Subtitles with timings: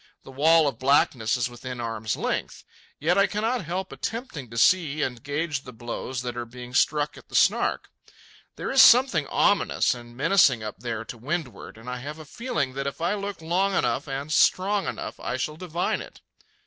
[0.23, 2.63] The wall of blackness is within arm's length.
[2.99, 7.19] Yet I cannot help attempting to see and gauge the blows that are being struck
[7.19, 7.87] at the Snark.
[8.55, 12.73] There is something ominous and menacing up there to windward, and I have a feeling
[12.73, 16.21] that if I look long enough and strong enough, I shall divine it.